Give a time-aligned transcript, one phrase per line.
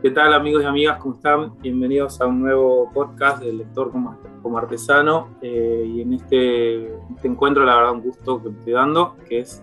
[0.00, 0.98] ¿Qué tal amigos y amigas?
[0.98, 1.58] ¿Cómo están?
[1.60, 5.36] Bienvenidos a un nuevo podcast del lector como, artesano.
[5.42, 9.60] Eh, y en este, este, encuentro, la verdad, un gusto que estoy dando, que es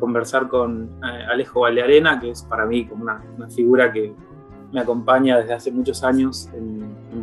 [0.00, 3.22] conversar con eh, Alejo Valdearena, que es para mí como una,
[3.54, 4.12] figura que
[4.72, 6.78] me acompaña desde hace muchos años en,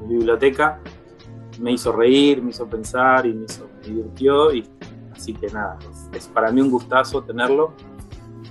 [0.07, 0.79] mi biblioteca.
[1.59, 4.53] Me hizo reír, me hizo pensar y me, hizo, me divirtió.
[4.53, 4.65] Y,
[5.11, 5.77] así que nada,
[6.13, 7.73] es para mí un gustazo tenerlo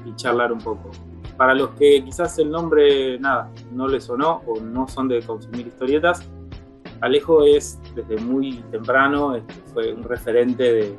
[0.04, 0.90] y charlar un poco.
[1.36, 5.66] Para los que quizás el nombre, nada, no les sonó o no son de consumir
[5.66, 6.26] historietas,
[7.00, 10.96] Alejo es desde muy temprano, este, fue un referente de,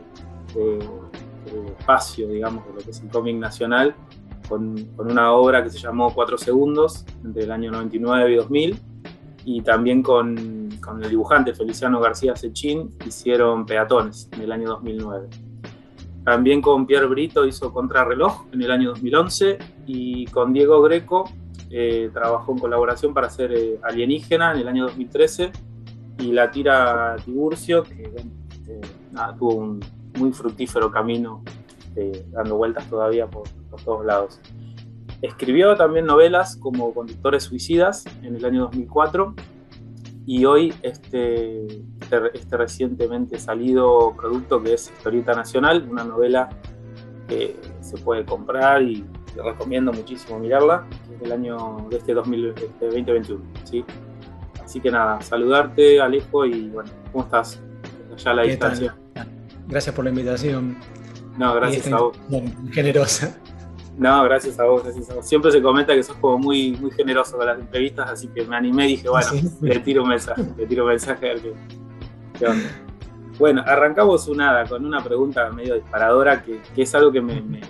[1.80, 3.96] espacio, digamos, de lo que es el cómic nacional,
[4.48, 8.80] con, una obra que se llamó Cuatro Segundos, entre el año 99 y 2000,
[9.46, 15.47] y también con, con el dibujante Feliciano García Sechín hicieron Peatones en el año 2009.
[16.28, 21.32] También con Pierre Brito hizo Contrarreloj en el año 2011 y con Diego Greco
[21.70, 25.54] eh, trabajó en colaboración para hacer eh, Alienígena en el año 2013
[26.20, 28.12] y la tira Tiburcio, que
[28.68, 28.82] eh,
[29.40, 29.80] tuvo un
[30.20, 31.46] muy fructífero camino
[32.32, 34.42] dando vueltas todavía por, por, todos lados.
[35.22, 39.34] Escribió también novelas como Conductores Suicidas en el año 2004
[40.28, 41.66] y hoy este,
[42.02, 46.50] este, este, recientemente salido producto que es Historieta Nacional, una novela
[47.30, 53.42] que se puede comprar y te recomiendo muchísimo mirarla, es del año de este 2021.
[53.64, 53.86] ¿sí?
[54.62, 57.62] Así que nada, saludarte Alejo y bueno, ¿cómo estás?
[58.14, 58.98] Allá a la distancia.
[59.70, 60.78] Gracias por la invitación.
[61.38, 62.18] No, gracias a vos.
[62.74, 63.40] Generosa.
[63.98, 64.84] No, gracias a vos,
[65.22, 68.56] Siempre se comenta que sos como muy, muy generoso con las entrevistas, así que me
[68.56, 69.28] animé y dije, bueno,
[69.62, 71.42] le tiro un mensaje, le tiro un mensaje a ver
[72.38, 72.70] qué, onda.
[73.40, 77.62] Bueno, arrancamos una, con una pregunta medio disparadora, que, es algo que me,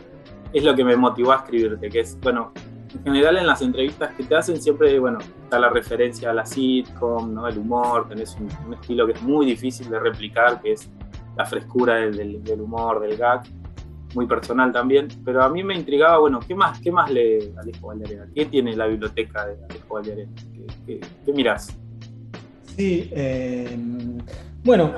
[0.52, 2.52] es lo que me motivó a escribirte, que es, bueno,
[2.94, 6.46] en general en las entrevistas que te hacen siempre, bueno, está la referencia a la
[6.46, 7.48] sitcom, ¿no?
[7.48, 10.90] El humor, tenés un, estilo que es muy difícil de replicar, que es
[11.38, 13.44] la frescura del, del humor, del gag
[14.18, 17.86] muy personal también, pero a mí me intrigaba, bueno, ¿qué más, qué más lee Alejo
[17.86, 18.28] Valdearena?
[18.34, 20.32] ¿Qué tiene la biblioteca de Alejo Valdearena?
[20.88, 21.78] ¿Qué, qué, mirás?
[22.76, 24.18] Sí, em,
[24.64, 24.96] bueno,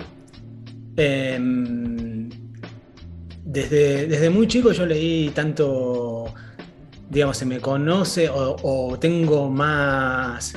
[0.96, 2.30] em,
[3.44, 6.34] desde, desde muy chico yo leí tanto,
[7.10, 10.54] digamos, se me conoce o, tengo más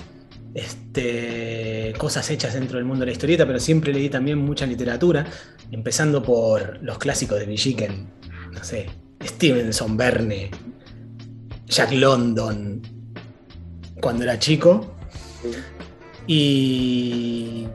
[0.54, 5.26] este, cosas hechas dentro del mundo de la historieta, pero siempre leí también mucha literatura,
[5.72, 8.21] empezando por los clásicos de Villiquen,
[8.52, 8.86] no sé,
[9.22, 10.50] Stevenson, Verne,
[11.66, 12.82] Jack London,
[14.00, 14.94] cuando era chico.
[16.26, 17.66] Y,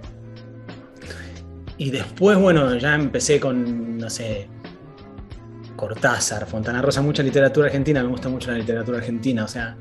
[1.77, 4.47] y después, bueno, ya empecé con, no sé,
[5.75, 9.77] Cortázar, Fontana Rosa, mucha literatura argentina, me gusta mucho la literatura argentina, o sea,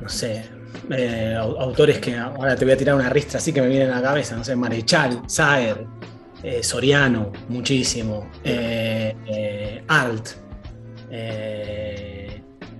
[0.00, 0.44] no sé,
[0.90, 3.96] eh, autores que ahora te voy a tirar una ristra así que me vienen a
[3.96, 5.86] la cabeza, no sé, Marechal, Saer,
[6.42, 10.36] eh, Soriano, muchísimo, eh, eh, Alt.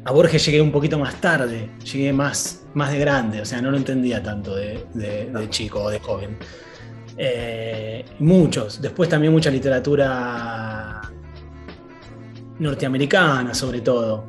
[0.04, 3.70] a Borges llegué un poquito más tarde, llegué más, más de grande, o sea, no
[3.70, 4.86] lo entendía tanto de,
[5.50, 6.38] chico o de joven.
[8.20, 11.00] muchos, después también mucha literatura
[12.60, 14.24] norteamericana sobre todo.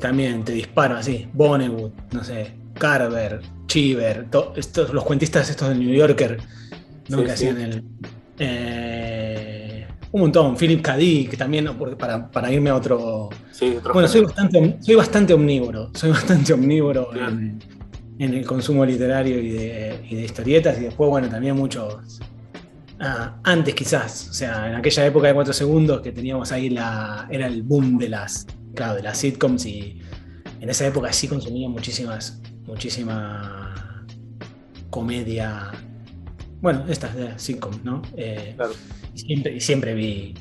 [0.00, 5.94] también te disparo así, Vonnegut, no sé, Carver, Cheever, estos, los cuentistas estos del New
[5.94, 6.38] Yorker
[7.06, 7.84] que hacían el.
[8.38, 10.96] Eh, un montón, Philip K.
[10.96, 13.30] Dick también, para, para irme a otro.
[13.92, 17.60] bueno, soy bastante, soy bastante omnívoro, soy bastante omnívoro en,
[18.18, 22.20] el consumo literario y de, historietas, y después, bueno, también muchos.
[23.00, 27.26] Ah, antes quizás, o sea, en aquella época de cuatro segundos que teníamos ahí la.
[27.28, 28.46] era el boom de las.
[28.72, 30.00] Claro, de las sitcoms y
[30.60, 32.40] en esa época sí consumía muchísimas.
[32.66, 34.06] muchísima
[34.90, 35.72] comedia
[36.64, 38.00] bueno, estas de sitcoms, ¿no?
[38.16, 38.56] Eh,
[39.12, 40.34] y, siempre, siempre vi.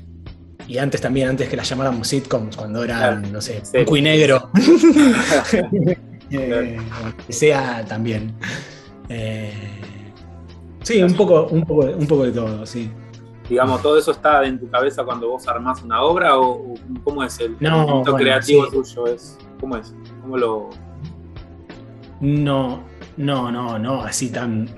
[0.70, 4.50] Y antes también, antes que las llamáramos sitcoms, cuando eran, no sé, blanco y negro.
[6.32, 6.78] eh,
[7.28, 8.34] sea también.
[9.10, 9.52] Eh,
[10.82, 12.90] sí, un poco, un, poco, un poco de todo, sí.
[13.50, 16.74] Digamos, ¿todo eso está en tu cabeza cuando vos armás una obra o,
[17.04, 19.08] cómo es el no, creativo tuyo?
[19.08, 19.94] Es, ¿Cómo es?
[20.22, 20.70] ¿Cómo lo...?
[22.22, 22.82] No,
[23.18, 24.70] no, no, no, así tan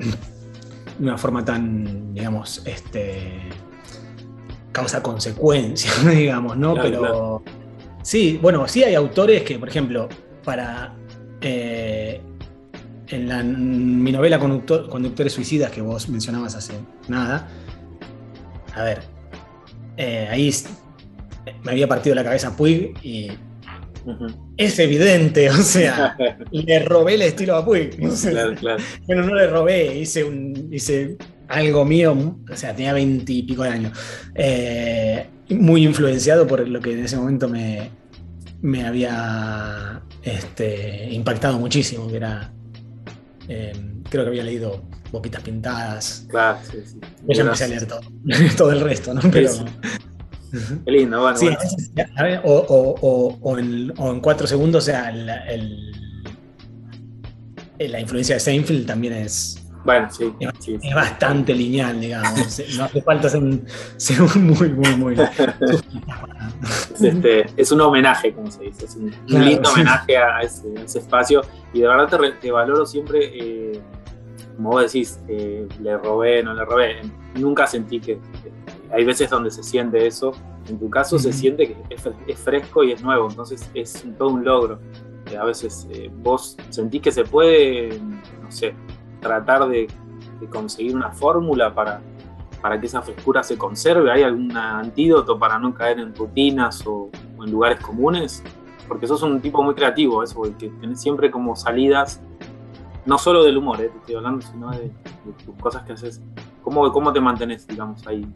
[0.98, 3.50] de una forma tan, digamos, este,
[4.72, 6.76] causa-consecuencia, digamos, ¿no?
[6.76, 7.44] Pero
[8.02, 10.10] sí, bueno, sí hay autores que, por ejemplo,
[10.44, 10.94] para
[11.42, 12.22] eh,
[13.08, 16.74] en, mi novela Conductores Suicidas que vos mencionabas hace
[17.08, 17.48] nada,
[18.74, 19.04] a ver,
[19.98, 20.52] eh, ahí
[21.64, 23.32] me había partido la cabeza Puig y
[24.58, 26.16] es evidente, o sea,
[26.52, 27.98] le robé el estilo a Puig.
[27.98, 28.84] Claro, claro.
[29.06, 31.18] Bueno, no le robé, hice, un, hice
[31.48, 33.98] algo mío, o sea, tenía veintipico de años,
[34.34, 37.90] eh, muy influenciado por lo que en ese momento me,
[38.62, 42.52] me había este, impactado muchísimo, que era,
[43.48, 43.74] eh,
[44.10, 46.26] creo que había leído Boquitas Pintadas.
[46.30, 47.00] Claro, sí, sí.
[47.28, 48.02] Ya empecé a leer todo,
[48.58, 49.22] todo el resto, ¿no?
[49.32, 49.52] Pero,
[50.86, 51.38] Qué lindo, bueno.
[51.38, 51.50] Sí,
[52.44, 55.92] O, o, en, cuatro segundos, o sea, el,
[57.80, 59.62] la influencia de Seinfeld también es.
[59.84, 60.34] Bueno, sí.
[60.82, 62.62] Es, bastante lineal, digamos.
[62.78, 63.66] no hace falta ser, un,
[63.98, 65.14] ser muy, muy, muy.
[66.94, 68.86] es, este, es un homenaje, como se dice.
[68.86, 71.42] Es un, lindo homenaje a ese, espacio.
[71.74, 73.32] Y de verdad te, valoro siempre.
[73.34, 73.80] Eh,
[74.56, 77.02] como vos decís, eh, le robé, no le robé.
[77.36, 78.20] Nunca sentí que
[78.92, 80.32] hay veces donde se siente eso.
[80.68, 81.96] En tu caso se siente que
[82.28, 84.80] es, fresco y es nuevo, entonces es todo un logro.
[85.40, 88.76] a veces eh, vos sentís que se puede, no sé,
[89.20, 89.88] tratar de,
[90.50, 92.02] conseguir una fórmula para,
[92.62, 94.12] para que esa frescura se conserve.
[94.12, 97.10] ¿Hay algún antídoto para no caer en rutinas o,
[97.44, 98.44] en lugares comunes?
[98.88, 102.22] Porque sos un tipo muy creativo, eso, que tenés siempre como salidas,
[103.06, 104.92] no solo del humor, eh, te estoy hablando, sino de,
[105.46, 106.22] tus cosas que haces.
[106.64, 108.28] ¿Cómo, ¿Cómo te mantenés, digamos, ahí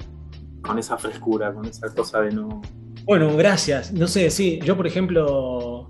[0.61, 2.61] con esa frescura, con esa cosa de no.
[3.05, 3.91] Bueno, gracias.
[3.91, 5.89] No sé, sí, yo por ejemplo,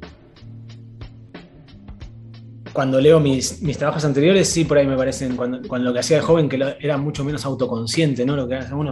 [2.74, 6.24] cuando leo mis, trabajos anteriores, sí, por ahí me parecen, cuando, lo que hacía de
[6.24, 8.36] joven, que era mucho menos autoconsciente, ¿no?
[8.36, 8.92] Lo que hace uno,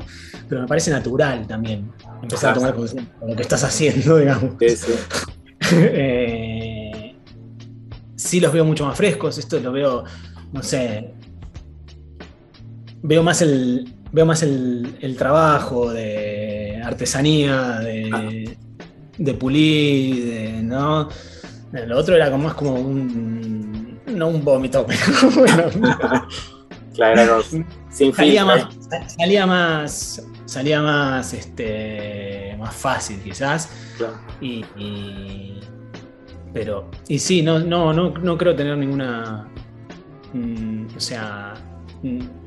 [0.50, 1.91] pero me parece natural también
[2.21, 4.56] empezar a tomar conciencia de lo que estás haciendo, digamos.
[4.59, 4.91] Sí, sí.
[5.69, 7.15] Eh,
[8.15, 10.03] sí los veo mucho más frescos, esto lo veo,
[10.53, 11.13] no sé,
[13.01, 18.58] veo más el, veo más el, trabajo de artesanía, de,
[19.16, 21.08] de pulir, ¿no?
[21.72, 24.00] Lo otro era como más como un.
[24.08, 26.28] No un vómito, pero bueno.
[26.96, 28.66] claro, sin salía más,
[29.06, 30.24] salía más.
[30.46, 31.34] Salía más.
[31.34, 32.56] Este.
[32.58, 33.69] más fácil quizás.
[34.42, 34.66] Y,
[36.54, 36.90] Pero.
[37.08, 39.48] Y sí, no, no, no, no creo tener ninguna.
[40.34, 41.54] Mm, o sea.
[42.02, 42.46] Mm,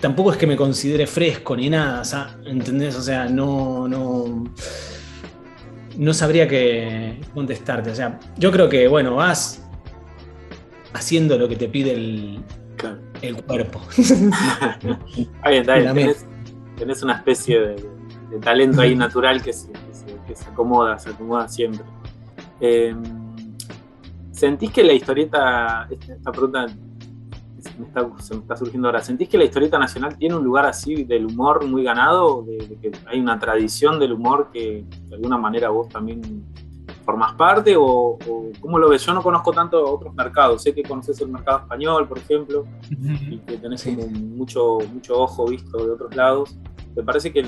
[0.00, 2.02] tampoco es que me considere fresco ni nada,
[2.44, 2.96] ¿entendés?
[2.96, 4.44] O sea, no, no,
[5.96, 7.90] no sabría qué contestarte.
[7.90, 9.64] O sea, yo creo que, bueno, vas
[10.92, 12.44] haciendo lo que te pide el,
[13.46, 13.80] cuerpo.
[15.42, 15.74] ahí está,
[16.76, 19.70] tenés, una especie de, talento ahí natural que se,
[20.50, 21.84] acomoda, se acomoda siempre.
[22.60, 23.02] Em,
[24.32, 26.66] ¿Sentís que la historieta, esta pregunta
[27.78, 29.02] me está, se me está surgiendo ahora.
[29.02, 32.42] ¿Sentís que la historieta nacional tiene un lugar así del humor muy ganado?
[32.42, 36.44] De, que hay una tradición del humor que de alguna manera vos también
[37.04, 37.74] formás parte?
[37.76, 38.18] O,
[38.60, 39.04] cómo lo ves?
[39.04, 40.62] Yo no conozco tanto otros mercados.
[40.62, 45.78] Sé que conoces el mercado español, por ejemplo, y que tenés mucho, mucho ojo visto
[45.78, 46.56] de otros lados.
[46.94, 47.46] ¿Te parece que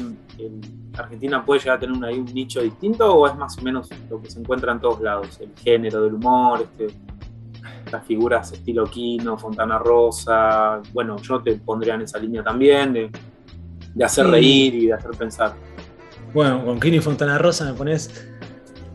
[0.96, 4.30] Argentina puede llegar a tener un nicho distinto o es más o menos lo que
[4.30, 5.40] se encuentra en todos lados?
[5.40, 6.94] El género del humor, este,
[7.90, 13.10] las figuras estilo Kino, Fontana Rosa, bueno, yo te pondría en esa línea también, de,
[14.04, 15.54] hacer reír y de hacer pensar.
[16.32, 18.28] Bueno, con Kino y Fontana Rosa me pones...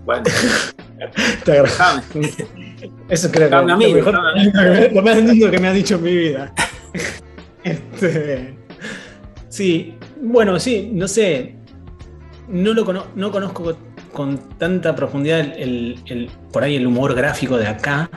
[0.06, 0.24] Bueno,
[1.45, 1.63] te.
[3.10, 4.13] Eso creo que es lo, mejor,
[4.93, 6.53] lo más lindo que me ha dicho en mi vida.
[7.63, 8.55] Este,
[9.50, 11.55] sí, bueno, sí, no sé.
[12.48, 13.75] No lo no conozco
[14.15, 18.10] con tanta profundidad el, por ahí el humor gráfico de acá,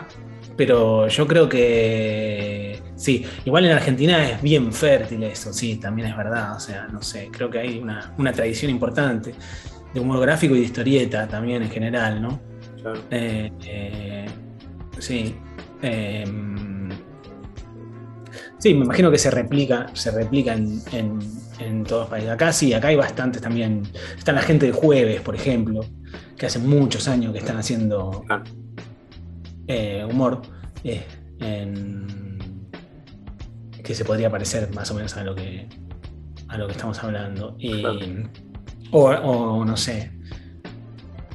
[0.59, 6.17] pero yo creo que sí, igual en Argentina es bien fértil eso, sí, también es
[6.17, 9.35] verdad, o sea, no sé, creo que hay una, tradición importante
[9.95, 12.41] de humor gráfico y de historieta también en general, ¿no?
[12.83, 13.01] Claro.
[13.09, 14.27] Eh, eh,
[14.99, 15.37] sí.
[15.81, 16.89] Em,
[18.59, 22.31] sí, me imagino que se replica, se replica en, todos los países.
[22.31, 23.83] Acá sí, acá hay bastantes también.
[24.17, 25.81] Está la gente de jueves, por ejemplo,
[26.37, 28.25] que hace muchos años que están haciendo
[29.69, 30.43] eh, humor
[30.83, 31.05] eh,
[33.85, 35.69] que se podría parecer más o menos a lo que,
[36.49, 37.57] a lo que estamos hablando.
[37.59, 37.85] Y,
[38.91, 40.13] o, no sé,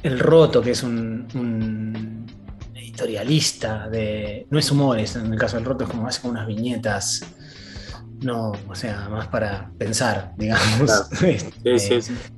[0.02, 2.26] El Roto, que es un,
[2.74, 4.46] editorialista de...
[4.50, 7.24] No es humor, en el caso del Roto es como hace como unas viñetas.
[8.22, 10.90] No, o sea, más para pensar, digamos.
[11.22, 12.33] Este, sí, sí, sí.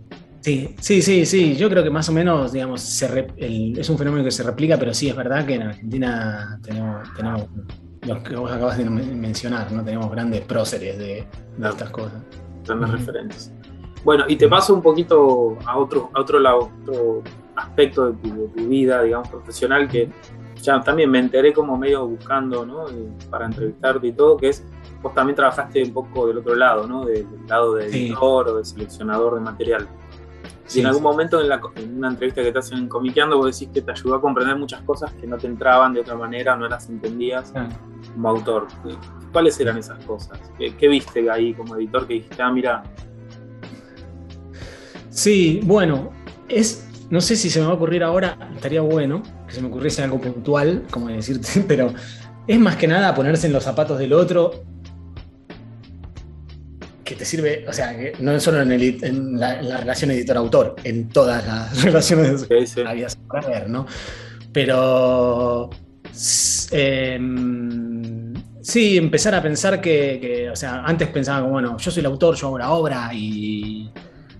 [0.47, 1.57] Sí, sí, sí, sí.
[1.57, 5.09] Yo creo que más o menos, digamos, es un fenómeno que se replica, pero sí
[5.09, 7.47] es verdad que en Argentina tenemos, tenemos
[8.03, 9.83] lo que vos acabas de mencionar, ¿no?
[9.83, 11.27] Tenemos grandes próceres de,
[11.61, 12.23] estas cosas.
[12.65, 13.53] Grandes referentes.
[14.05, 17.25] Bueno, y te paso un poquito a otro, a otro lado, otro
[17.57, 20.09] aspecto de tu, vida, digamos, profesional que
[20.63, 22.89] ya también me enteré como medio buscando, ¿no?
[22.89, 24.65] Eh, para entrevistarte y todo, que es,
[25.03, 27.05] vos también trabajaste un poco del otro lado, ¿no?
[27.05, 29.89] Del, lado de editor o de seleccionador de material.
[30.67, 33.83] Si en algún momento en, una entrevista que te hacen en Comiqueando vos decís que
[33.83, 36.89] te ayudó a comprender muchas cosas que no te entraban de otra manera, no las
[36.89, 37.53] entendías
[38.13, 38.67] como autor.
[39.33, 40.41] ¿Cuáles eran esas cosas?
[40.59, 42.83] ¿Qué, viste ahí como editor que dijiste, ah, mira?
[45.11, 46.11] Sí, bueno,
[46.49, 49.69] es, no sé si se me va a ocurrir ahora, estaría bueno que se me
[49.69, 51.93] ocurriese algo puntual, como decirte, pero
[52.47, 54.65] es más que nada ponerse en los zapatos del otro
[57.07, 61.83] que te sirve, o sea, que no solo en, la, relación editor-autor, en todas las
[61.85, 62.83] relaciones que sí.
[63.29, 63.87] para ver, ¿no?
[64.53, 65.71] Pero
[66.73, 72.07] em, sí, empezar a pensar que, o sea, antes pensaba como, bueno, yo soy el
[72.07, 73.91] autor, yo hago la obra y,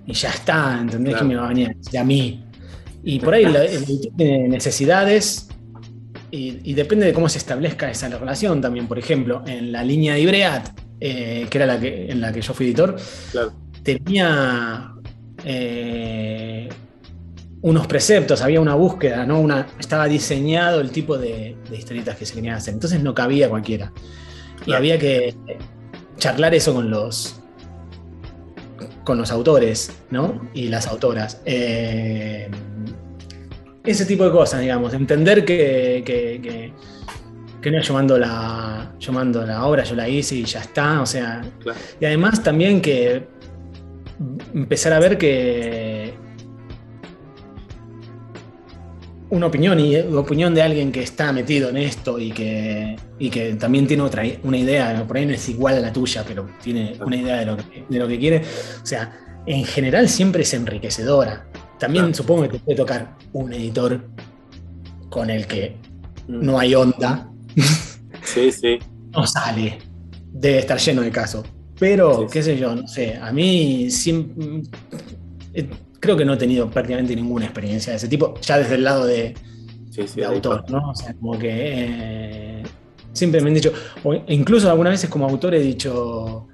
[0.07, 1.17] ya está, ¿entendés?
[1.17, 2.45] que me va a venir de a mí.
[3.05, 5.49] Y por ahí el editor tiene necesidades
[6.33, 8.89] y, depende de cómo se establezca esa relación también.
[8.89, 12.41] Por ejemplo, en la línea de Ibreat, eh, que era la que, en la que
[12.41, 12.97] yo fui editor,
[13.83, 14.95] tenía
[15.45, 16.69] eh,
[17.63, 19.41] unos preceptos, había una búsqueda, ¿no?
[19.41, 22.75] Una, estaba diseñado el tipo de, historietas que se querían hacer.
[22.75, 23.93] Entonces no cabía cualquiera.
[24.65, 25.35] Y había que
[26.17, 27.41] charlar eso con los
[29.05, 30.51] con los autores, ¿no?
[30.53, 31.41] Y las autoras.
[31.45, 32.51] Eh,
[33.85, 34.95] ese tipo de cosas, digamos.
[34.95, 36.73] Entender que que
[37.71, 41.07] no yo mando la, yo mando la obra, yo la hice y ya está, o
[41.07, 41.43] sea,
[42.01, 43.27] y además también que
[44.55, 46.15] empezar a ver que
[49.29, 53.55] una opinión y opinión de alguien que está metido en esto y que, y que
[53.55, 56.97] también tiene otra una idea, por ahí no es igual a la tuya, pero tiene
[57.05, 58.43] una idea de lo que, de lo que quiere,
[58.83, 59.13] o sea,
[59.47, 61.47] en general siempre es enriquecedora.
[61.79, 64.09] También supongo que te puede tocar un editor
[65.11, 65.77] con el que
[66.29, 66.45] mm.
[66.45, 67.31] no hay onda,
[68.23, 68.79] Sí, sí.
[69.13, 69.79] no sale.
[70.33, 71.45] Debe estar lleno de casos.
[71.79, 73.17] Pero, qué sé yo, no sé.
[73.17, 73.89] A mí
[75.55, 75.71] eh,
[76.01, 79.07] creo que no he tenido prácticamente ninguna experiencia de ese tipo, ya desde el lado
[79.07, 79.35] de,
[80.27, 80.91] autor, ¿no?
[80.91, 82.63] O sea, como que eh,
[83.13, 83.73] siempre me han dicho,
[84.05, 86.49] o incluso algunas veces como autor he dicho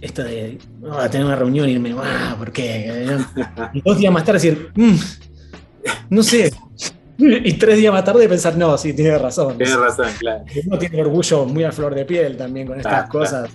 [0.00, 0.58] esto de
[0.90, 3.06] a tener una reunión y irme, ah, ¿por qué?
[3.74, 4.94] Y dos días más tarde decir, mm,
[6.10, 6.50] no sé,
[7.44, 9.56] Y tres días más tarde pensar, no, sí, tiene razón.
[9.58, 10.44] Tiene razón, claro.
[10.66, 13.50] Uno tiene orgullo muy a flor de piel también con estas cosas.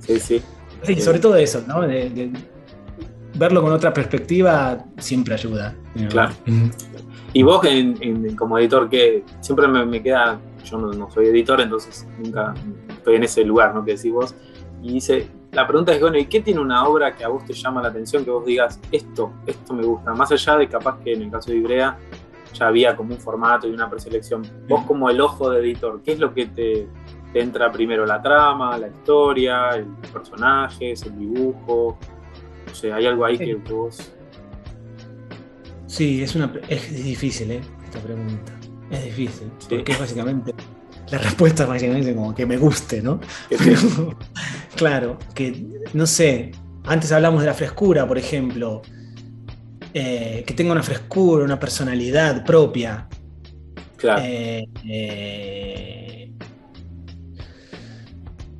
[0.00, 0.42] Sí, sí.
[0.82, 1.82] Sí, sobre todo eso, ¿no?
[1.82, 2.30] De,
[3.36, 5.74] verlo con otra perspectiva siempre ayuda.
[6.08, 6.32] Claro.
[7.32, 7.60] Y vos,
[8.36, 12.54] como editor, que siempre me, queda, yo no, soy editor, entonces nunca
[12.88, 13.84] estoy en ese lugar, ¿no?
[13.84, 14.34] Que decís vos.
[14.82, 17.52] Y dice, la pregunta es, bueno, ¿y qué tiene una obra que a vos te
[17.52, 20.12] llama la atención, que vos digas, esto, esto me gusta?
[20.12, 21.96] Más allá de capaz que en el caso de Ibrea
[22.52, 24.42] ya había como un formato y una preselección.
[24.68, 26.88] Vos como el ojo de editor, ¿qué es lo que te,
[27.34, 28.04] entra primero?
[28.06, 31.98] ¿La trama, la historia, el personajes, el dibujo?
[32.70, 34.12] O sea, ¿hay algo ahí que vos...?
[35.86, 37.60] Sí, es, una, es difícil, ¿eh?
[37.84, 38.52] Esta pregunta.
[38.90, 40.52] Es difícil, porque es básicamente
[41.14, 43.20] la respuesta básicamente como que me guste, ¿no?
[44.76, 46.52] claro, que no sé,
[46.84, 48.82] antes hablamos de la frescura, por ejemplo,
[49.92, 53.08] eh, que tenga una frescura, una personalidad propia.
[53.96, 54.22] Claro.
[54.24, 56.32] Eh, eh,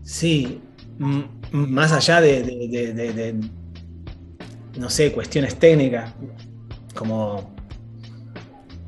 [0.02, 0.60] sí,
[1.50, 3.34] más allá de,
[4.78, 6.14] no sé, cuestiones técnicas,
[6.94, 7.53] como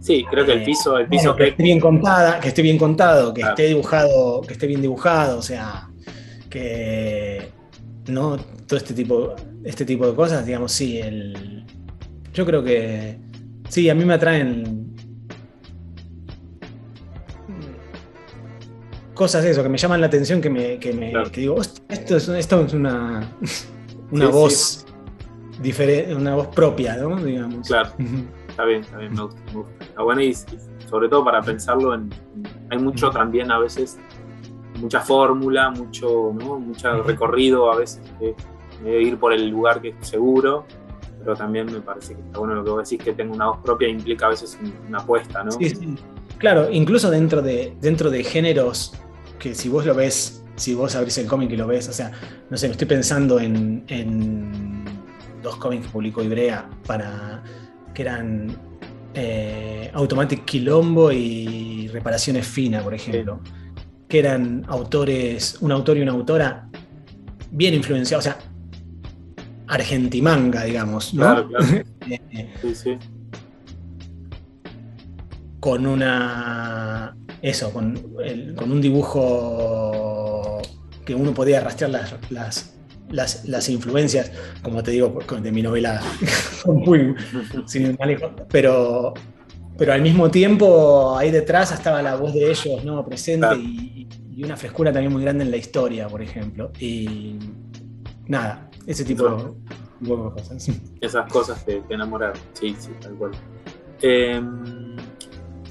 [0.06, 2.78] Sí, creo que el eh, piso, el piso que esté bien contada, que esté bien
[2.78, 5.88] contado, que esté dibujado, que esté bien dibujado, o sea,
[6.48, 7.50] que
[8.06, 9.34] no todo este tipo,
[9.64, 11.64] este tipo de cosas, digamos, sí, el,
[12.32, 13.18] yo creo que
[13.68, 14.94] sí, a mí me atraen
[19.12, 22.28] cosas eso, que me llaman la atención, que me, que me que digo, esto es,
[22.28, 23.28] esto es una,
[24.12, 24.86] una voz
[25.60, 27.16] diferente, una voz propia, ¿no?
[27.16, 27.66] Digamos.
[27.66, 27.90] Claro.
[28.56, 29.84] Está bien, está bien, me gusta, me gusta.
[29.84, 30.34] Está bueno y,
[30.88, 32.08] sobre todo para pensarlo en,
[32.70, 33.98] hay mucho también a veces
[34.80, 36.58] mucha fórmula, mucho, ¿no?
[36.58, 40.64] mucho recorrido a veces que ir por el lugar que es seguro,
[41.18, 43.58] pero también me parece que está bueno lo que vos decís, que tenga una voz
[43.58, 44.58] propia implica a veces
[44.88, 45.52] una apuesta, ¿no?
[45.52, 45.94] Sí, sí.
[46.38, 48.94] Claro, incluso dentro de, dentro de géneros
[49.38, 52.10] que si vos lo ves, si vos abrís el cómic y lo ves, o sea,
[52.48, 54.82] no sé, me estoy pensando en, en
[55.42, 57.35] dos cómics que publicó Ibrea para
[57.96, 58.54] que eran
[59.14, 63.40] eh, Automatic Quilombo y Reparaciones Fina, por ejemplo,
[64.06, 66.68] que eran autores, un autor y una autora
[67.50, 68.38] bien influenciados, o sea,
[69.66, 71.22] argentimanga, digamos, ¿no?
[71.22, 71.64] Claro, claro.
[72.60, 72.98] sí, sí.
[75.58, 77.16] Con una.
[77.40, 77.96] Eso, con,
[78.56, 80.60] con un dibujo
[81.06, 82.75] que uno podía rastrear las, las,
[83.68, 84.32] influencias,
[84.62, 86.00] como te digo, de mi novela,
[86.66, 87.14] muy
[88.50, 89.14] pero,
[89.76, 93.04] pero al mismo tiempo ahí detrás estaba la voz de ellos ¿no?
[93.04, 94.08] presente y,
[94.44, 96.70] una frescura también muy grande en la historia, por ejemplo.
[96.78, 97.38] Y
[98.26, 100.68] nada, ese tipo de, cosas.
[101.00, 103.30] Esas cosas te, te enamoraron, sí, sí, tal cual.
[104.02, 104.94] Em,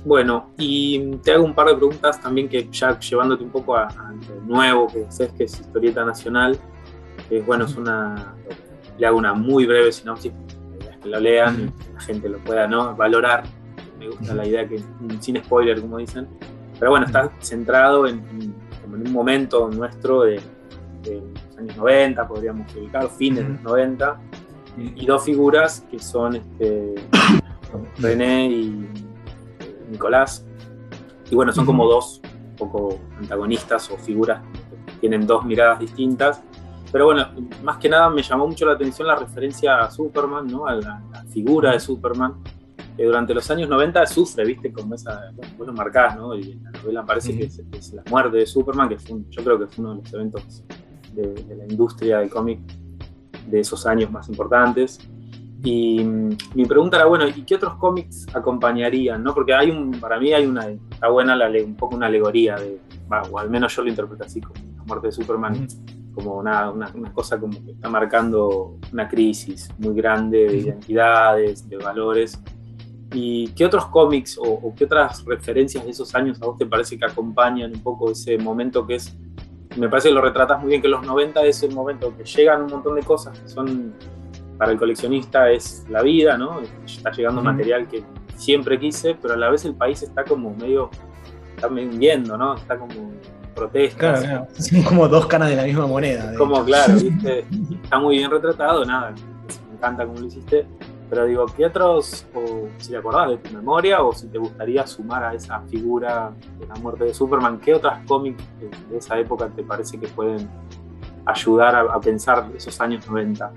[0.03, 3.85] bueno, y te hago un par de preguntas también que ya llevándote un poco a,
[3.85, 6.59] a lo nuevo que es que es historieta nacional
[7.29, 8.35] que bueno, es una,
[8.97, 10.31] le hago una muy breve sinopsis,
[11.01, 12.95] que lo lean y la gente lo pueda ¿no?
[12.95, 13.43] valorar.
[13.99, 14.81] Me gusta la idea que,
[15.19, 16.27] sin spoiler, como dicen.
[16.79, 18.53] Pero bueno, está centrado en, en
[18.93, 20.41] un momento nuestro de,
[21.05, 24.19] los años 90, podríamos ubicar, fines de los 90,
[24.77, 26.95] y dos figuras que son este,
[27.97, 28.89] René y
[29.89, 30.45] Nicolás.
[31.29, 34.41] Y bueno, son como dos un poco antagonistas o figuras
[34.85, 36.43] que tienen dos miradas distintas
[36.91, 37.27] pero bueno,
[37.63, 40.67] más que nada me llamó mucho la atención la referencia a Superman, ¿no?
[40.67, 42.35] a la, figura de Superman,
[42.95, 44.71] que durante los años 90 sufre, ¿viste?
[44.71, 46.33] Como esa, bueno, marcás, ¿no?
[46.35, 49.59] Y en la novela parece que, es, la muerte de Superman, que fue yo creo
[49.59, 50.63] que fue uno de los eventos
[51.13, 52.59] de, la industria del cómic
[53.47, 54.99] de esos años más importantes.
[55.61, 59.21] Y mm, mi pregunta era, bueno, ¿y qué otros cómics acompañarían?
[59.23, 59.33] ¿no?
[59.33, 62.79] Porque hay un, para mí hay una, está buena la, un poco una alegoría, de,
[63.29, 65.67] o al menos yo lo interpreto así, como la muerte de Superman
[66.15, 71.77] como una, una, cosa como que está marcando una crisis muy grande de identidades, de
[71.77, 72.41] valores.
[73.13, 76.97] ¿Y qué otros cómics o, qué otras referencias de esos años a vos te parece
[76.97, 79.15] que acompañan un poco ese momento que es,
[79.77, 82.63] me parece que lo retratas muy bien, que los 90 es el momento que llegan
[82.63, 83.93] un montón de cosas que son,
[84.57, 86.61] para el coleccionista es la vida, ¿no?
[86.85, 88.03] Está llegando material que
[88.35, 90.89] siempre quise, pero a la vez el país está como medio,
[91.55, 92.55] está viendo, ¿no?
[92.55, 92.93] Está como
[93.55, 94.21] protestas.
[94.21, 96.33] Claro, Son como dos caras de la misma moneda.
[96.37, 97.45] Como, claro, ¿viste?
[97.83, 99.11] está muy bien retratado, nada,
[99.69, 100.67] me encanta cómo lo hiciste.
[101.09, 104.85] Pero digo, ¿qué otros, o si te acordás de tu memoria, o si te gustaría
[104.87, 108.43] sumar a esa figura de la muerte de Superman, qué otras cómics
[108.89, 110.49] de esa época te parece que pueden
[111.25, 113.51] ayudar a, pensar esos años 90?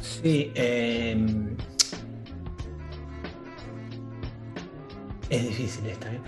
[0.00, 1.56] Sí, em,
[5.30, 6.20] es difícil esta, ¿eh?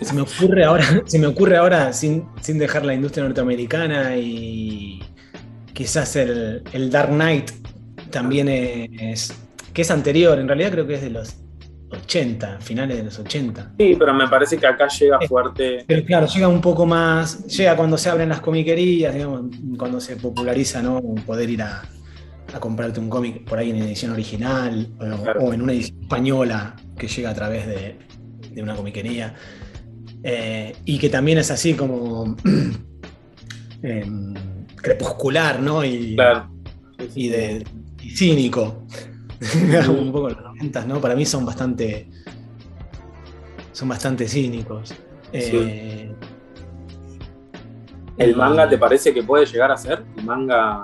[0.00, 5.02] Se me ocurre ahora, se me ocurre ahora sin, dejar la industria norteamericana y
[5.72, 7.50] quizás el, Dark Knight
[8.10, 9.34] también es,
[9.72, 11.36] que es anterior, en realidad creo que es de los
[11.90, 13.72] 80, finales de los 80.
[13.78, 15.84] Sí, pero me parece que acá llega fuerte.
[15.86, 19.42] Pero claro, llega un poco más, llega cuando se abren las comiquerías, digamos,
[19.76, 21.00] cuando se populariza, ¿no?
[21.26, 21.82] Poder ir a,
[22.58, 24.88] comprarte un cómic por ahí en edición original
[25.38, 27.96] o, en una edición española que llega a través de,
[28.50, 29.34] de una comiquería.
[30.22, 32.36] Eh, y que también es así como
[33.82, 34.34] em,
[34.76, 35.84] crepuscular, ¿no?
[35.84, 36.16] Y,
[37.14, 37.64] y, de,
[38.14, 38.84] cínico.
[39.88, 41.00] un poco los 90, ¿no?
[41.00, 42.08] Para mí son bastante.
[43.72, 44.94] Son bastante cínicos.
[45.32, 46.12] Eh,
[48.18, 50.04] ¿El manga te parece que puede llegar a ser?
[50.18, 50.82] ¿El manga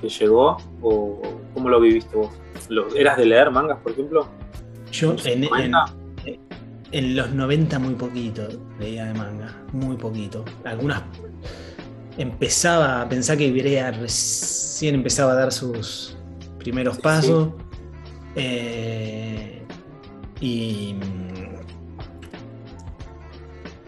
[0.00, 0.58] que llegó?
[0.80, 1.20] ¿O
[1.54, 2.30] cómo lo viviste vos?
[2.96, 4.28] ¿Eras de leer mangas, por ejemplo?
[4.92, 5.74] Yo en, en
[6.92, 10.44] los 90 muy poquito leía de manga, muy poquito.
[10.64, 11.02] Algunas
[12.18, 16.16] empezaba a pensar que Ibrea recién empezaba a dar sus
[16.58, 17.50] primeros pasos.
[18.34, 19.62] Eh,
[20.40, 20.96] y,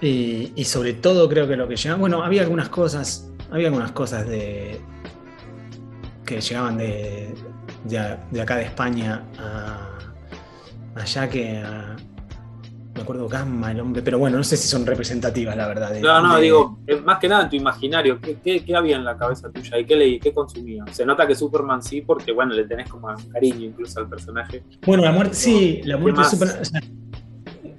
[0.01, 4.27] y, sobre todo creo que lo que llegaba, bueno, había algunas cosas, había algunas cosas
[4.29, 4.81] de
[6.25, 7.35] que llegaban de,
[7.85, 9.99] de, acá de España a,
[10.95, 11.97] allá que a,
[12.95, 15.95] me acuerdo Gamma, el hombre, pero bueno, no sé si son representativas, la verdad.
[16.01, 19.79] no, no, digo, más que nada en tu imaginario, ¿qué, había en la cabeza tuya
[19.79, 20.95] y qué leí, qué consumías?
[20.95, 24.63] Se nota que Superman sí, porque bueno, le tenés como un cariño incluso al personaje.
[24.87, 26.59] Bueno, la muerte, sí, la muerte de Superman.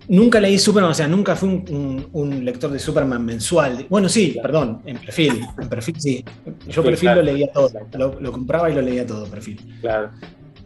[0.09, 3.85] nunca leí Superman, o sea, nunca fui un, lector de Superman mensual.
[3.89, 6.25] Bueno, sí, perdón, en perfil, en perfil sí.
[6.67, 7.71] Yo perfil lo leía todo,
[8.19, 9.77] lo, compraba y lo leía todo, perfil.
[9.79, 10.11] Claro.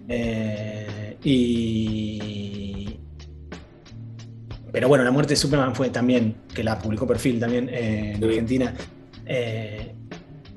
[0.07, 2.38] Eh, y
[4.71, 8.23] pero bueno, la muerte de Superman fue también, que la publicó Perfil también eh, en
[8.23, 8.73] Argentina,
[9.25, 9.93] eh,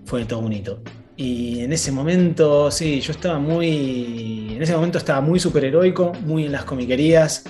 [0.04, 0.82] fue todo un hito.
[1.16, 4.54] Y en ese momento, sí, yo estaba muy.
[4.56, 7.44] En ese momento estaba muy superheroico, muy en las comiquerías,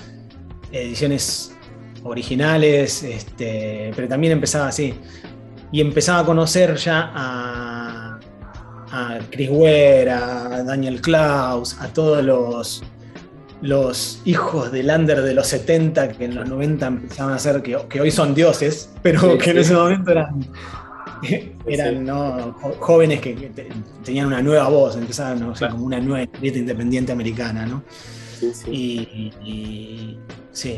[0.71, 1.55] ediciones
[2.03, 4.93] originales, este, pero también empezaba así.
[5.71, 8.19] Y empezaba a conocer ya a,
[8.91, 12.83] a Chris Ware, a Daniel Klaus, a todos los,
[13.63, 17.77] los hijos del under de los 70 que en los 90 empezaban a ser, que,
[17.89, 19.61] que hoy son dioses, pero Sí, que en sí.
[19.61, 20.47] ese momento eran,
[21.65, 21.99] eran sí.
[22.01, 22.53] ¿no?
[22.79, 23.69] jóvenes que, que te-
[24.03, 25.75] tenían una nueva voz, empezaban no sé, Claro.
[25.75, 27.83] como una nueva historieta independiente americana, ¿no?
[28.39, 28.71] Sí, sí.
[28.71, 30.19] Y, y-
[30.51, 30.77] sí,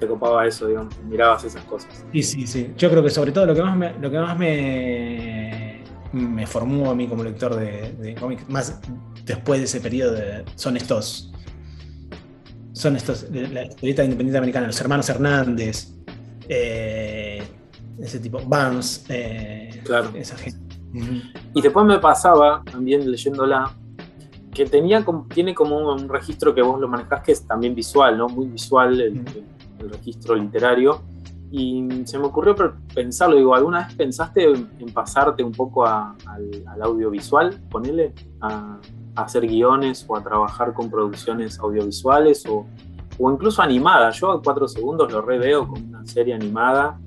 [0.00, 2.04] Te copaba eso, digamos, mirabas esas cosas.
[2.12, 2.72] sí, sí, sí.
[2.76, 5.80] Yo creo que sobre todo lo que más me, lo que más me,
[6.12, 8.80] me formó a mí como lector de, de cómics, más
[9.24, 11.32] después de ese periodo, de- son estos.
[12.76, 15.94] Son estos, la historieta independiente americana, los hermanos Hernández,
[16.46, 17.42] eh,
[17.98, 20.10] ese tipo, Barnes, eh, Claro.
[20.14, 20.76] esa gente.
[21.54, 23.72] Y después me pasaba, también leyéndola,
[24.52, 28.18] que tenía, como- tiene como un, registro que vos lo manejás que es también visual,
[28.18, 28.28] ¿no?
[28.28, 29.24] Muy visual el
[29.90, 31.00] registro literario.
[31.58, 32.54] Y se me ocurrió
[32.94, 36.14] pensarlo, digo, ¿alguna vez pensaste en, pasarte un poco al,
[36.66, 38.78] al audiovisual, ponele, a,
[39.14, 42.66] a hacer guiones o a trabajar con producciones audiovisuales o,
[43.18, 44.20] o incluso animadas?
[44.20, 47.00] Yo a cuatro segundos lo reveo como una serie animada.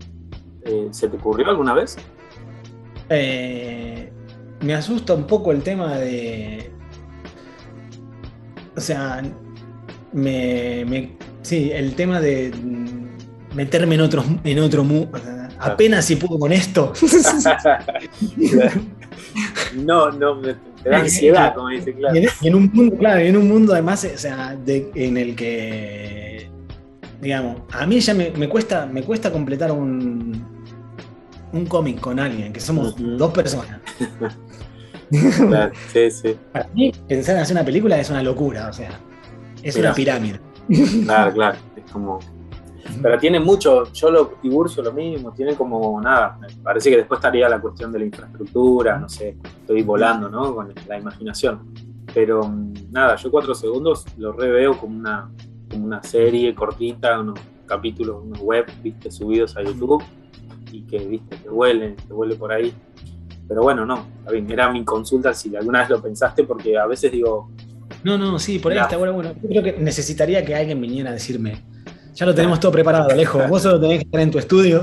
[0.64, 1.98] Eh, ¿Se te ocurrió alguna vez?
[3.10, 4.12] Eh,
[4.62, 6.72] me asusta un poco el tema de.
[8.76, 9.22] O sea,
[10.12, 12.52] me, sí, el tema de
[13.54, 15.08] meterme en otro, en otro mu-
[15.60, 16.94] Apenas si puedo con esto.
[19.76, 22.16] no, no, me, te da ansiedad, como dice, claro.
[22.16, 24.92] Y en, y en un mundo, claro, y en un mundo además, o sea, de-
[24.96, 26.50] en el que,
[27.22, 30.46] digamos, a mí ya me, me cuesta, me cuesta completar un,
[31.52, 33.80] un cómic con alguien, que somos dos personas.
[35.12, 38.92] Claro, sí, sí, Para mí, pensar en hacer una película es una locura, o sea,
[39.64, 40.40] es una pirámide.
[41.04, 41.58] claro, claro.
[41.76, 42.20] Es como.
[43.02, 46.38] Pero tiene mucho, yo lo Tiburcio lo mismo, tiene como nada.
[46.40, 50.56] Me parece que después estaría la cuestión de la infraestructura, no sé, estoy volando, ¿no?
[50.56, 51.74] Con la imaginación.
[52.14, 55.30] Pero mm, nada, yo cuatro segundos lo reveo como una,
[55.70, 60.04] como una serie cortita, unos capítulos, unos web, viste, subidos a YouTube
[60.72, 62.74] y que, viste, que vuelen, que vuele por ahí.
[63.48, 66.86] Pero bueno, no, está bien, era mi consulta si alguna vez lo pensaste, porque a
[66.86, 67.50] veces digo,
[68.04, 69.14] No, no, sí, por ahí está bueno.
[69.14, 71.64] Bueno, yo creo que necesitaría que alguien viniera a decirme,
[72.20, 74.82] ya lo tenemos todo preparado, Alejo, vos solo tenés que estar en tu estudio.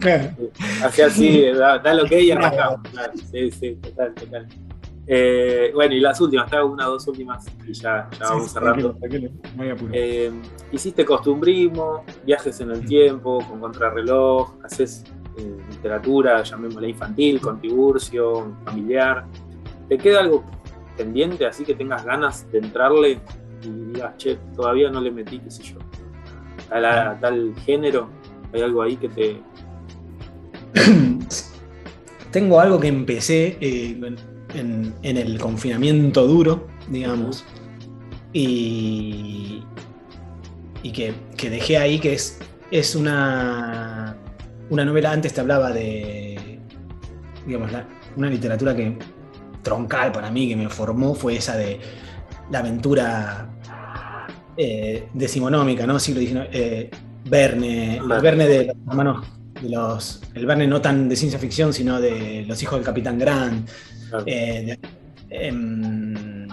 [0.00, 0.30] Claro.
[0.82, 2.80] Así así, da, da lo que y arrancamos.
[2.90, 4.48] Claro, sí, sí, total, total.
[5.06, 8.50] Eh, bueno, y las últimas, hago una o dos últimas y ya, ya vamos Sí,
[8.54, 8.92] cerrando.
[8.96, 9.88] tranquilo, tranquilo.
[9.92, 10.32] Eh,
[10.72, 15.04] hiciste costumbrismo, viajes en el tiempo, con contrarreloj, haces
[15.38, 19.24] eh, literatura, llamémosla infantil, con Tiburcio, familiar.
[19.88, 20.44] ¿Te queda algo
[20.96, 23.20] pendiente así que tengas ganas de entrarle
[23.62, 25.78] y digas, che, todavía no le metí, qué sé yo,
[26.70, 28.08] a, la- a tal género?
[28.52, 29.40] ¿Hay algo ahí que te,
[32.30, 33.98] Tengo algo que empecé eh,
[34.54, 37.44] en, en el confinamiento duro, digamos,
[38.34, 39.62] y,
[40.82, 42.38] y que, que dejé ahí, que es,
[42.70, 44.14] es una,
[44.68, 46.60] una novela, antes te hablaba de,
[47.46, 48.98] digamos, la- una literatura que
[49.62, 51.80] troncal para mí, que me formó, fue esa de
[52.50, 53.48] la aventura
[54.58, 55.98] eh, decimonómica, ¿no?
[55.98, 56.90] Siglo XIX, eh,
[57.24, 58.46] Verne, el Verne.
[58.46, 59.26] De los hermanos,
[59.62, 63.18] de los, el Verne no tan de ciencia ficción, sino de los hijos del Capitán
[63.18, 63.68] Grant,
[64.10, 64.76] claro, eh,
[65.30, 66.46] de- em,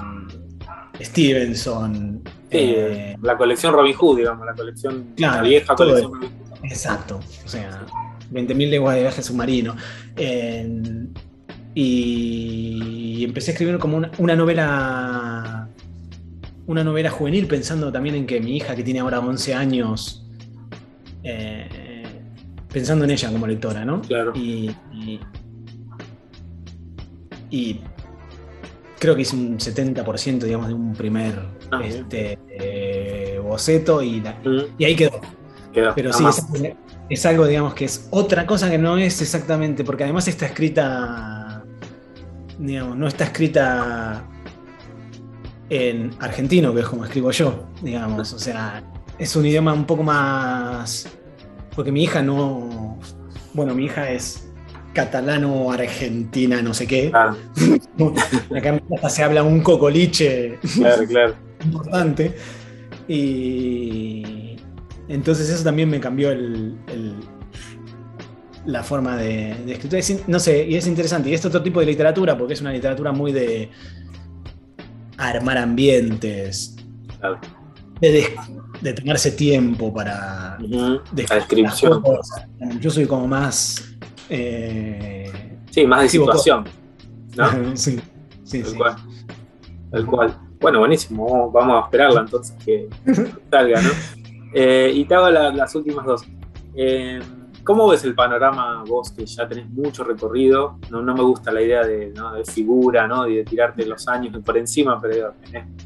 [1.02, 2.22] Stevenson.
[2.52, 6.14] Sí, eh, la colección Robin Hood, digamos, la colección, Claro, la vieja colección eso.
[6.16, 6.66] Robin Hood.
[6.66, 7.86] Exacto, o sea,
[8.32, 9.76] 20.000 leguas de viaje submarino.
[10.16, 11.08] Eh,
[11.74, 15.65] y empecé a escribir como una, una novela
[16.68, 20.26] una novela juvenil pensando también en que mi hija que tiene ahora 11 años
[21.24, 22.04] eh,
[22.72, 24.02] pensando en ella como lectora, ¿no?
[24.02, 24.34] Claro.
[24.36, 25.20] Y, y,
[27.50, 27.82] y
[29.00, 31.40] creo que hice un 70% digamos de un primer
[31.72, 34.38] Ah, este, eh, boceto y, la-
[34.78, 35.20] y ahí quedó.
[35.96, 36.46] Pero sí, es,
[37.10, 41.64] es algo, digamos, que es otra cosa que no es exactamente, porque además está escrita,
[42.60, 44.28] digamos, no está escrita
[45.70, 48.84] en argentino, que es como escribo yo, digamos, o sea,
[49.18, 51.08] es un idioma un poco más,
[51.76, 53.00] porque mi hija no,
[53.54, 54.48] bueno, mi hija es
[54.94, 57.36] catalano, argentina, no sé qué, Claro,
[58.56, 61.36] acá casa se habla un cocoliche claro, claro.
[61.66, 62.36] importante.
[63.08, 64.56] Y
[65.08, 67.16] entonces eso también me cambió el, el-
[68.66, 70.00] la forma de, de escritura.
[70.00, 71.30] Es no sé, y es interesante.
[71.30, 73.70] Y es otro tipo de literatura, porque es una literatura muy de
[75.18, 76.76] armar ambientes,
[77.20, 77.40] claro.
[78.02, 78.28] de,
[78.82, 82.02] de tomarse tiempo para La descripción.
[82.02, 82.48] cosas.
[82.80, 83.84] Yo soy como más...
[84.30, 85.32] eh,
[85.72, 86.64] Sí, más de situación.
[87.36, 87.76] ¿no?
[87.76, 88.00] sí.
[88.44, 88.78] sí, tal sí.
[88.78, 88.96] cual.
[89.92, 90.38] Tal cual.
[90.62, 91.28] Bueno, buenísimo.
[91.30, 92.88] Vamos, vamos a esperarla entonces que
[93.52, 93.90] salga, ¿no?
[94.54, 96.24] Eh, y te hago la- las últimas dos.
[96.76, 97.20] Eh,
[97.66, 100.78] ¿Cómo ves el panorama vos que ya tenés mucho recorrido?
[100.92, 102.14] No, no me gusta la idea de,
[102.46, 103.28] figura, ¿no?
[103.28, 105.34] Y de tirarte los años por encima, pero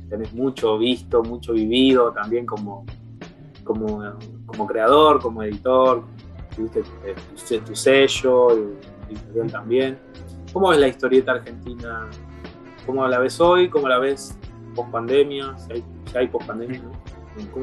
[0.09, 2.85] tenés, mucho visto, mucho vivido también como,
[3.63, 4.13] como,
[4.45, 6.03] como creador, como editor,
[6.53, 7.15] tuviste eh,
[7.47, 8.51] tu, tu sello,
[9.09, 9.99] editorial también.
[10.51, 12.09] ¿Cómo ves la historieta argentina?
[12.85, 13.69] ¿Cómo la ves hoy?
[13.69, 14.37] ¿Cómo la ves
[14.75, 15.57] post pandemia?
[15.57, 15.81] Si
[16.17, 16.81] hay, post pandemia.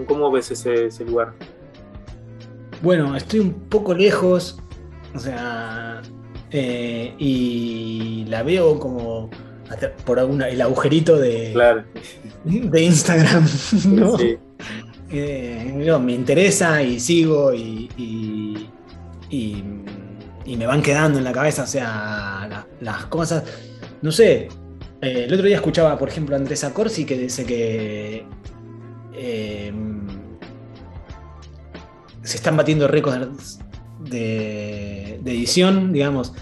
[0.08, 1.34] ¿Cómo, ves ese lugar?
[2.86, 4.60] Bueno, estoy un poco lejos,
[5.12, 6.02] o sea,
[6.52, 9.28] eh, y la veo como
[10.04, 11.82] por alguna, el agujerito de, Claro.
[12.44, 13.44] de Instagram,
[13.88, 14.16] ¿no?
[14.16, 14.36] Sí,
[15.10, 18.68] Eh, no, me interesa y sigo y, y,
[19.30, 19.64] y-
[20.44, 23.42] y me van quedando en la cabeza, o sea, la- las cosas,
[24.00, 24.46] no sé,
[25.02, 28.24] eh, el otro día escuchaba, por ejemplo, a Andrés Acorsi que dice que
[32.26, 33.58] se están batiendo récords
[34.00, 36.32] de, de edición, digamos,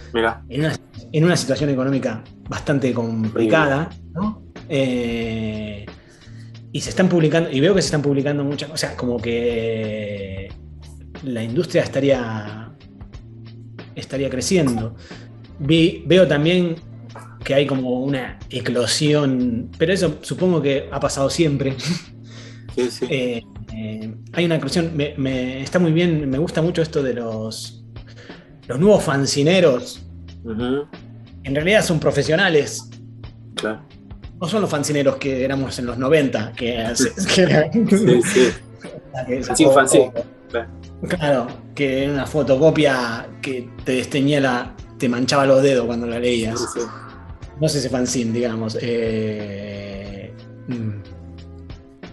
[0.49, 0.77] en una,
[1.13, 4.43] en una situación económica bastante complicada, ¿no?
[4.69, 5.87] Eh,
[6.73, 10.49] y se están publicando, y veo que se están publicando muchas cosas, como que
[11.23, 12.73] la industria estaría,
[13.95, 14.97] estaría creciendo.
[15.61, 16.75] Vi- veo también
[17.45, 21.77] que hay como una eclosión, pero eso supongo que ha pasado siempre.
[22.75, 23.07] sí, sí.
[23.11, 27.15] Eh, eh, hay una eclosión, me, me- está muy bien, me gusta mucho esto de
[27.15, 27.85] los,
[28.69, 30.03] los nuevos fancineros,
[30.47, 32.89] en realidad son profesionales.
[33.55, 33.81] claro.
[34.41, 36.85] No son los fancineros que éramos en los 90, que,
[37.35, 38.49] que era- Sí, sí.
[40.51, 40.69] claro.
[41.09, 44.75] Claro, que era una fotocopia que te desteñía la.
[44.99, 46.61] te manchaba los dedos cuando la leías.
[46.75, 46.81] Sí.
[47.61, 48.77] No sé ese fanzine, digamos.
[48.81, 50.33] eh,
[50.69, 50.91] mm,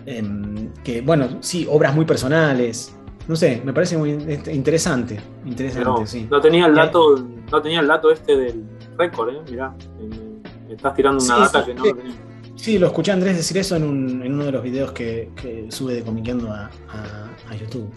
[0.06, 2.96] em, que, bueno, sí, obras muy personales.
[3.28, 5.20] No sé, me parece muy in- interesante.
[5.46, 6.28] Interesante, No, sí.
[6.30, 8.64] no tenía el dato, no tenía el dato este del
[8.98, 9.74] récord, eh, mirá.
[10.00, 11.94] Me- me estás tirando una Sí, data sí, que no sí.
[11.94, 12.16] tenía.
[12.56, 15.30] Sí, lo escuché a Andrés decir eso en, un- en uno de los videos que,
[15.36, 17.90] que sube de Comiqueando a, a- a YouTube.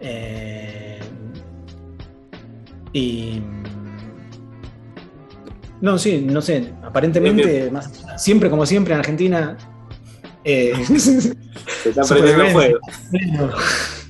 [0.00, 0.98] Eh,
[2.92, 3.40] y.
[5.80, 6.72] No, sí, no sé.
[6.82, 9.56] Aparentemente, más- siempre como siempre en Argentina.
[10.44, 12.78] Eh, Se está prendiendo fuego.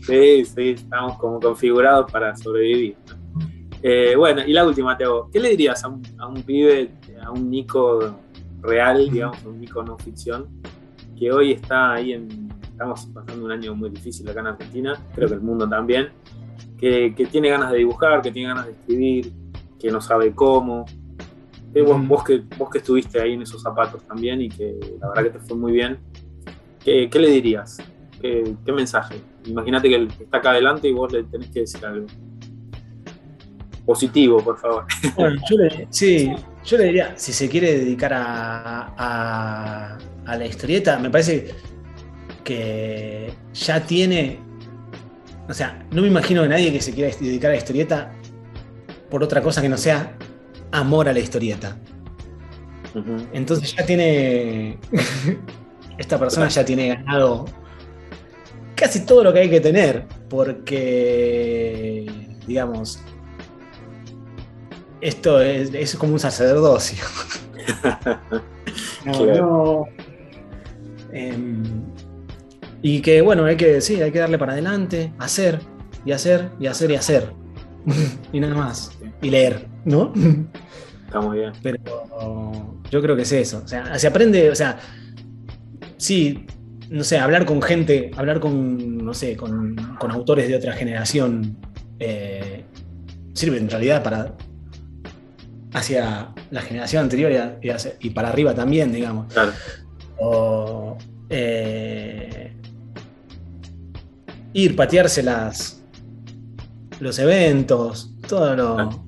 [0.06, 2.96] Sí, sí, estamos como configurados para sobrevivir.
[3.82, 5.30] Eh, bueno, y la última, Teo.
[5.30, 6.90] ¿Qué le dirías a un, a un pibe,
[7.22, 8.18] a un Nico
[8.62, 10.48] real, digamos, un Nico no ficción,
[11.18, 12.48] que hoy está ahí en.
[12.62, 16.08] Estamos pasando un año muy difícil acá en Argentina, creo que el mundo también,
[16.76, 19.32] que, que tiene ganas de dibujar, que tiene ganas de escribir,
[19.78, 20.84] que no sabe cómo.
[21.74, 25.24] Eh, vos que, vos que estuviste ahí en esos zapatos también y que la verdad
[25.24, 25.98] que te fue muy bien,
[26.84, 27.78] ¿qué, qué le dirías?
[28.20, 29.16] ¿Qué, qué mensaje?
[29.46, 32.06] Imagínate que él está acá adelante y vos le tenés que decir algo.
[33.86, 34.84] Positivo, por favor.
[35.16, 36.32] Bueno, yo le, sí,
[36.64, 41.54] yo le diría, si se quiere dedicar a, a- a la historieta, me parece
[42.42, 44.38] que ya tiene.
[45.48, 48.14] O sea, no me imagino a nadie que se quiera dedicar a la historieta
[49.10, 50.16] por otra cosa que no sea
[50.72, 51.76] amor a la historieta.
[53.34, 54.78] Entonces ya tiene.
[55.98, 57.44] Esta persona ya tiene ganado
[58.74, 60.04] casi todo lo que hay que tener.
[60.28, 62.06] Porque,
[62.46, 63.00] digamos,
[65.00, 67.04] esto es, es como un sacerdocio.
[69.04, 69.36] No, Claro.
[69.46, 69.86] no.
[71.12, 71.62] Em,
[72.82, 75.60] y que bueno, hay que, sí, hay que darle para adelante, hacer,
[76.04, 77.32] y hacer, y hacer, y hacer.
[78.32, 78.90] y nada más.
[79.22, 80.12] Y leer, ¿no?
[81.06, 81.52] Está muy bien.
[81.62, 81.78] Pero
[82.90, 83.62] yo creo que es eso.
[83.64, 84.78] O sea, se aprende, o sea,
[86.04, 86.44] sí,
[86.90, 91.56] no sé, hablar con gente, hablar con, no sé, con, con autores de otra generación,
[91.98, 92.64] eh,
[93.32, 94.34] sirve en realidad para
[95.72, 99.32] hacia la generación anterior y, hacia- para arriba también, digamos.
[99.32, 99.52] Claro.
[100.18, 100.96] O
[101.30, 102.54] eh,
[104.52, 105.82] ir, patearse las,
[107.00, 108.74] los eventos, todo lo...
[108.76, 109.04] Claro.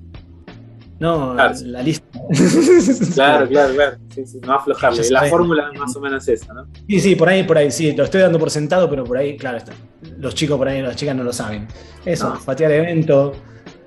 [0.99, 1.55] No, Claro.
[1.67, 2.06] la lista.
[3.15, 3.97] Claro, claro, claro.
[4.15, 5.11] Sí, sí, no aflojarle.
[5.11, 6.67] La fórmula más o menos es esa, ¿no?
[6.89, 9.37] Sí, sí, por ahí, por ahí, sí, lo estoy dando por sentado, pero por ahí,
[9.37, 9.73] claro, está.
[10.19, 11.67] los chicos por ahí, las chicas no lo saben.
[12.05, 12.41] Eso, No.
[12.41, 13.33] patear evento,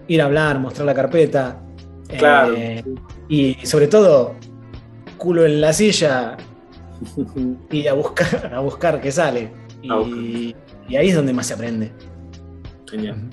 [0.08, 1.62] ir a hablar, mostrar la carpeta.
[2.18, 2.54] Claro.
[2.56, 2.84] eh,
[3.28, 4.36] y sobre todo,
[5.18, 6.38] culo en la silla
[7.72, 9.52] y a buscar, a buscar qué sale.
[9.82, 10.56] Y,
[10.90, 11.92] y ahí es donde más se aprende.
[12.90, 13.30] Genial,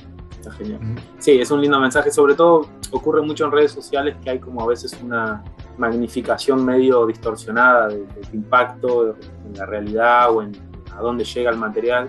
[0.49, 0.81] está genial.
[1.19, 2.11] Sí, es un lindo mensaje.
[2.11, 5.43] Sobre todo ocurre mucho en redes sociales que hay como a veces una,
[5.79, 10.53] magnificación medio distorsionada del, impacto en la realidad o en
[10.97, 12.09] a dónde llega el material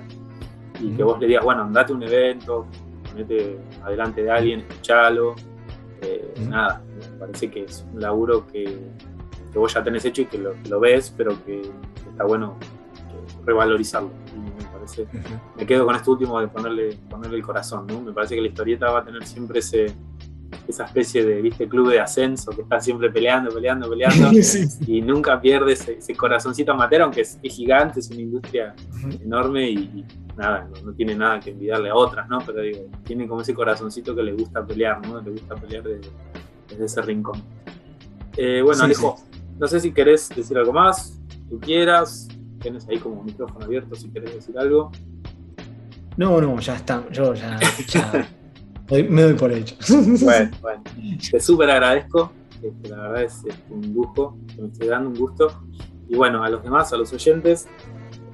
[0.79, 2.65] y que vos le digas, bueno, andate a un evento,
[3.11, 5.35] ponete adelante de alguien, escuchalo.
[6.01, 8.77] Eh, nada, me parece que es un laburo que,
[9.53, 11.63] vos ya tenés hecho y que lo, ves, pero que,
[12.09, 12.55] está bueno
[13.43, 14.11] revalorizarlo.
[15.55, 18.01] Me quedo con esto último de ponerle, ponerle el corazón, ¿no?
[18.01, 19.95] Me parece que la historieta va a tener siempre ese,
[20.67, 21.67] esa especie de ¿viste?
[21.67, 24.29] club de ascenso que está siempre peleando, peleando, peleando
[24.87, 28.75] y nunca pierde ese, corazoncito amateur, aunque es, gigante, es una industria
[29.21, 32.39] enorme y, nada, no, tiene nada que envidiarle a otras, ¿no?
[32.45, 35.21] Pero digo, tiene como ese corazoncito que le gusta pelear, ¿no?
[35.21, 37.41] Le gusta pelear desde, ese rincón.
[38.35, 39.15] Eh, bueno, Alejo,
[39.57, 41.19] no sé si querés decir algo más,
[41.49, 42.27] tú quieras,
[42.89, 44.91] ahí como un micrófono abierto si querés decir algo.
[46.17, 47.59] No, no, ya está, yo ya,
[49.09, 49.75] me doy por hecho.
[50.23, 50.83] Bueno, bueno,
[51.31, 55.63] te súper agradezco, este, la verdad es, un lujo, me estoy dando un gusto.
[56.09, 57.67] Y bueno, a los demás, a los oyentes,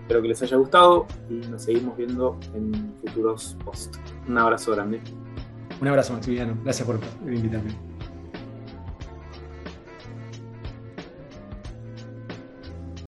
[0.02, 4.00] espero que les haya gustado y nos seguimos viendo en futuros posts.
[4.28, 5.02] Un abrazo grande.
[5.82, 6.58] Un abrazo, Maximiliano.
[6.64, 7.93] Gracias por invitarme.